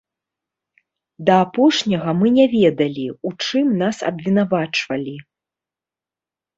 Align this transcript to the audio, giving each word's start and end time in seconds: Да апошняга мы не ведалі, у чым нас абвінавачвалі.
Да 1.27 1.33
апошняга 1.45 2.09
мы 2.23 2.33
не 2.39 2.45
ведалі, 2.55 3.05
у 3.31 3.37
чым 3.43 3.65
нас 3.85 3.97
абвінавачвалі. 4.11 5.17